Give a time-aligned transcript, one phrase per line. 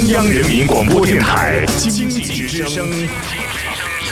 [0.00, 2.88] 中央人民广播电台经济之声，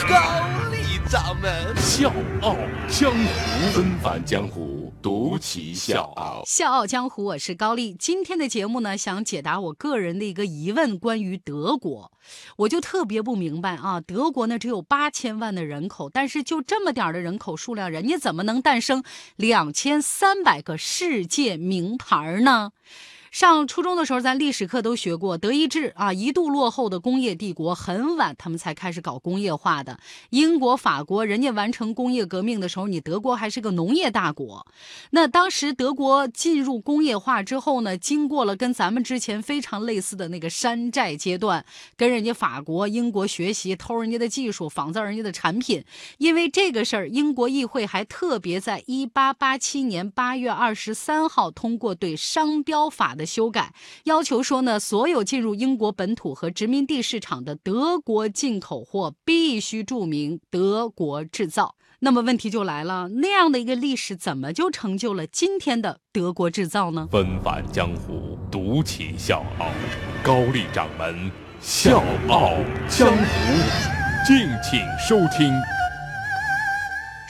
[0.07, 2.13] 高丽掌门笑
[2.43, 2.55] 傲
[2.87, 6.43] 江湖，纷繁江湖，独骑笑傲。
[6.45, 7.95] 笑傲江湖，我是高丽。
[7.97, 12.11] 今天的节目呢，想解答我个人的一个疑问，关于德国，
[12.57, 13.99] 我就特别不明白啊。
[13.99, 19.03] 德国呢只有八千万的人口，但是就这么点的人口数量，人家怎么能诞生
[19.37, 22.73] 两千三百个世界名牌呢？
[23.31, 29.99] 上初中的时候，咱历史课都学过，德意志啊，一度落后的工业帝国，很晚他们才开始搞工业化的。
[30.31, 34.65] 英国、法国，人家完成工业革命的时候，你德国还是个农业大国。
[35.11, 41.63] 那当时德国进入工业化之后呢，经过了跟咱们之前非常类似的那个山寨阶段，
[41.95, 45.85] 跟人家法国、英国学习，偷人家的技术，仿造人家的产品。
[46.17, 53.15] 因为这个事儿，英国议会还特别在一八八七年八月二十三号通过对商标法。
[53.19, 53.73] 的修改
[54.05, 61.75] 要求说呢，所有进入英国本土和殖民地市场的德国进口货必须注明德国制造。
[61.99, 67.09] 那么问题就来了，那样的一个历史怎么就成就了今天的德国制造呢？
[67.11, 69.67] 纷繁江湖，独起笑傲，
[70.23, 72.53] 高丽掌门笑傲
[72.87, 73.23] 江湖，
[74.25, 75.53] 敬请收听。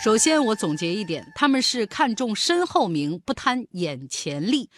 [0.02, 4.69] 首先，我总结一点，他们是看重身后名，不贪眼前利。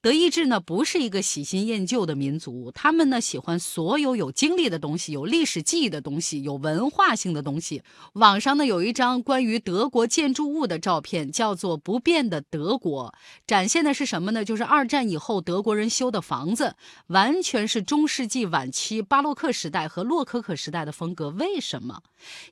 [0.00, 7.82] 德意志呢，不是一个喜新厌旧的民族，他们呢喜欢所有有经历的东西、有历史记忆的东西、有文化性的东西。
[8.14, 13.12] 网上呢有一张关于德国建筑物的照片，叫做“不变的德国”，
[13.46, 14.42] 展现的是什么呢？
[14.42, 16.74] 就是二战以后德国人修的房子，
[17.08, 21.28] 完全是中世纪晚期巴洛克时代和洛可可时代的风格。
[21.28, 22.02] 为什么？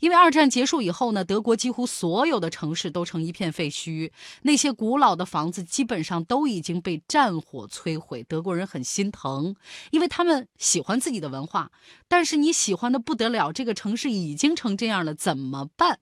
[0.01, 4.11] 因为二战结束以后呢，德国几乎所所有的城市都成一片废墟，
[4.43, 7.41] 那些古老的房子基本上都已经被战。
[7.41, 9.55] 火摧毁，德国人很心疼，
[9.93, 11.71] 因为他们喜欢自己的文化。
[12.09, 16.01] 但是你喜欢的不得了，这个城市已经成这样了，怎么办？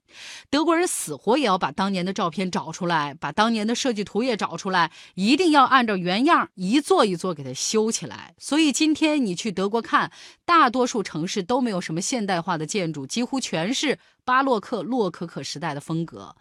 [0.49, 8.33] 德国人死活也要把当年的照片找出来，把当年的设计图也找出来，一定要按照原样一座一座给它修起来。
[8.39, 10.11] 所以今天你去德国看，
[10.45, 13.99] 大多数城市都没有什么现代化的建筑，几乎全是。
[14.27, 16.05] 巴洛克、洛可可时代的风。
[16.07, 16.35] 格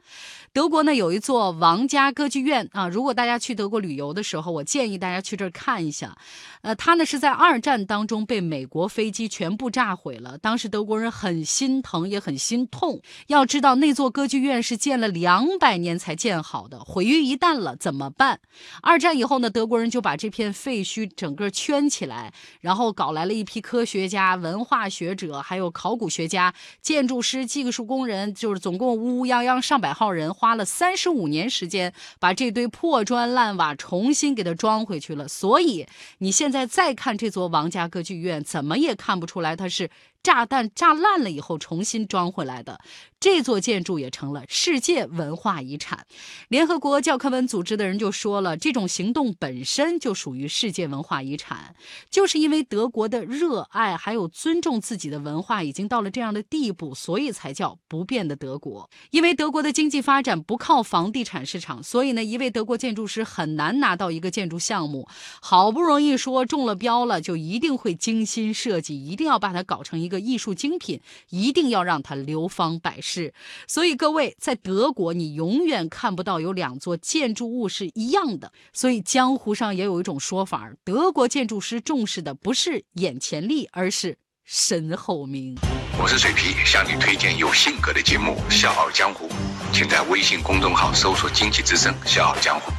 [0.54, 6.16] 德国呢有一座王家歌剧院啊，如果大家去德国旅游的时候，我建议大家去这儿看一下。
[6.62, 13.00] 呃，它呢是在二战当中被美国飞机全部炸毁了，当时德国人很心疼也很心痛。
[13.26, 18.40] 要知道那座歌剧院是建了两百年才建好的，毁于一旦了怎么办？
[18.80, 27.86] 二战以后呢，德国人就把这片废墟整个圈起来，然后搞来了一批科学家、文化学者，还有考古学家、建筑师、技术。
[27.86, 35.26] 工人就是总共乌泱泱上百号人，花了三十五年时间，把这堆破砖烂瓦重新给它装回去了。
[35.28, 35.86] 所以
[36.18, 39.90] 你现在再看这座王家歌剧院，怎么也看不出来它是。
[40.26, 42.80] 炸弹炸烂了以后重新装回来的
[43.20, 46.04] 这座建筑也成了世界文化遗产。
[46.48, 51.76] 联合国教科文组织的人就说了，这种行动本身就属于世界文化遗产，
[52.10, 58.90] 就是因为德国的热爱还有尊重自己的文化已经到了这样的地步，所以才叫不变的德国。
[59.12, 65.06] 因为德国的经济发展不靠房地产市场，所以呢，一位德国建筑师很难拿到一个建筑项目。
[65.40, 70.15] 好不容易说中了标了，就一定会精心设计，一定要把它搞成一个。
[70.18, 71.00] 艺术精品
[71.30, 73.32] 一定要让它流芳百世，
[73.66, 78.52] 所以各位在德国，你永远看不到有两座建筑物是一样的。
[78.72, 85.56] 所以江湖上也有一种说法，德国建筑师重视的不是眼前利，而是身后名。
[85.98, 89.28] 我是水皮，向你推荐有性格的节目《笑傲江湖》，
[89.72, 92.70] 请在微信公众号搜索“经济之声笑傲江湖”，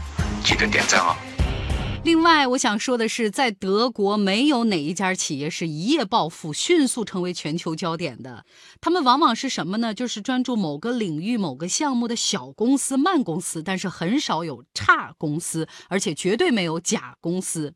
[0.45, 1.36] 记得点赞哦。
[2.07, 8.45] 另外，我想说的是，在德国没有哪一家企业是一夜暴富、迅速成为全球焦点的。
[8.79, 9.93] 他们往往是什么呢？
[9.93, 17.73] 就是专注某个领域、某个项目的小公司、慢公司，但是很少有差公司，而且绝对没有假公司。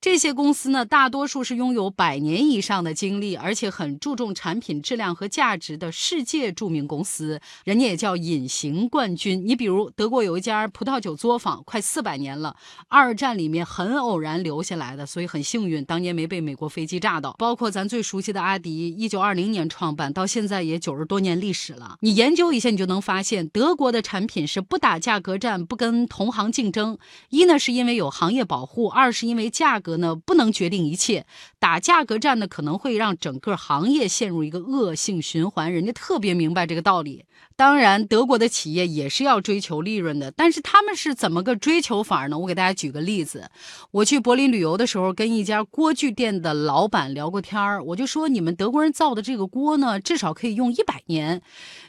[0.00, 9.44] 这些公司呢，大多数是拥有百年以上的经历，而且很注重产品质量和价值的世界著名公司，人家也叫隐形冠军。
[9.44, 12.54] 你比如，德国有一家葡萄酒作坊，快四百年了，
[12.86, 13.66] 二战里面。
[13.72, 17.32] 很偶然留下来的，所以很幸运，当年没被美国飞机炸到。
[17.38, 21.96] 包括咱最熟悉的阿迪，一九二零年创办，到现在也九十多年历史了。
[22.00, 26.98] 你研究一下，你就能发现，德国的产品是不打价格战，不跟同行竞争。
[27.30, 31.24] 一呢，是因为有行业保护；二是因为价格呢不能决定一切，
[31.58, 35.72] 打价格战呢可能会让整个行业陷入一个恶性循环。
[35.72, 37.24] 人家特别明白这个道理。
[37.54, 42.38] 当然，德国的企业也是要追求利润的，但是他们是怎么个追求法呢？
[42.38, 43.50] 我给大家举个例子。
[43.90, 51.42] 我去柏林旅游的时候，跟一家锅具店的老板聊过天儿，我就说你们德国人造的这个锅呢，至少可以用一百年，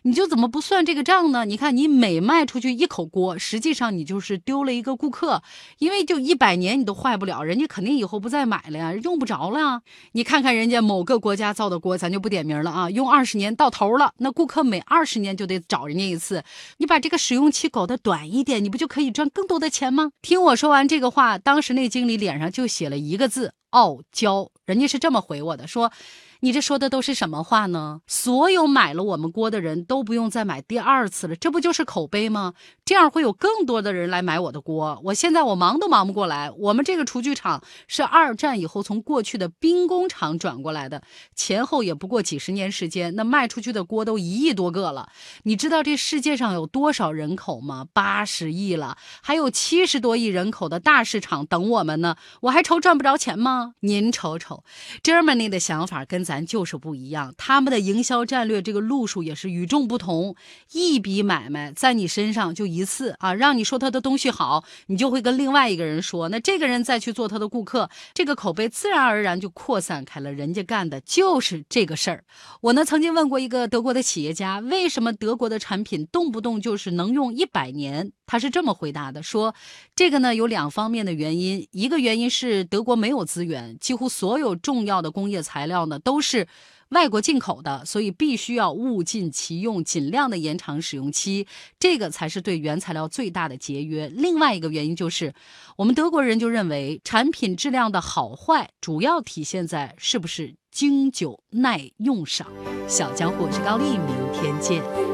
[0.04, 1.46] 你就怎么不算这个账呢？
[1.46, 5.42] 你看你每卖出去一口锅，实际上你就是丢了一个顾客，
[5.80, 9.82] 因为就一百年你都坏不了，人家肯定以后不再买了呀，用不着了呀。
[10.14, 16.44] 你看看人家某个国家造的锅，咱就不点名了啊，用二十年到头了，那顾客每二十年就得找人家一次，
[16.78, 20.12] 你把这个使用期搞得短一点，你不就可以赚更多的钱吗？
[20.22, 24.50] 听我说完这个话，当当时那经理脸上就写了一个字：傲娇。
[24.66, 25.94] 人家是这么回我的，说。
[26.44, 28.02] 你这说的都是什么话呢？
[28.06, 32.54] 所有买了我们锅的人都不用再买第二次了，这不就是口碑吗？
[32.84, 35.00] 这样会有更多的人来买我的锅。
[35.06, 36.52] 我现在我忙都忙不过来。
[36.52, 41.02] 我们这个厨具厂是二战以后从过去的兵工厂转过来的，
[41.34, 45.08] 前后也不过几十年时间，那卖出去的锅都一亿多个了。
[45.44, 47.88] 你知道这世界上有多少人口吗？
[47.94, 52.18] 八十亿了，还有七十多亿人口的大市场等我们呢。
[52.42, 53.76] 我还愁赚不着钱吗？
[53.80, 54.66] 您瞅瞅
[55.02, 56.33] ，Germany 的想法跟咱。
[56.34, 60.36] 咱就是不一样，他们的营销战略这个路数也是与众不同。
[60.72, 70.34] 一笔买卖在你身上就一次啊，让你说他的东西好，你就会跟另外一个人说，那这个人再去做他的顾客，这个口碑自然而然就扩散开了。
[70.34, 72.24] 人家干的就是这个事儿。
[72.62, 78.12] 我呢曾经问过一个德国的企业家，为什么德国的产品动不动就是能用一百年？
[78.26, 79.54] 他是这么回答的：说
[79.96, 86.48] 这个呢有两方面的原因，一个原因是德国没有资源，几乎所有重要的工业材料呢都是
[86.90, 91.46] 外国进口的，所以必须要物尽其用，尽量的延长使用期，
[91.80, 94.08] 这个才是对原材料最大的节约。
[94.10, 95.34] 另外一个原因就是，
[95.76, 102.48] 我们德国人就认为产品质量的好坏主要体现在是不是经久耐用上。
[102.88, 105.13] 小江湖是高丽，明天见。